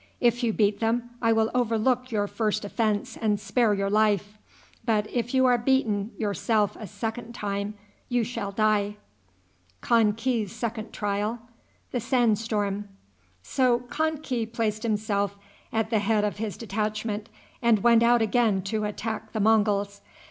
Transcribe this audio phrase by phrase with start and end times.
[0.19, 4.39] If you beat them, I will overlook your first offense and spare your life;
[4.83, 7.75] but if you are beaten yourself a second time,
[8.09, 8.95] you shall die."
[9.83, 10.75] So Kan ki placed
[14.81, 15.37] himself
[15.71, 17.29] at the head of his detachment,
[17.61, 20.01] and went out again to attack the Monguls.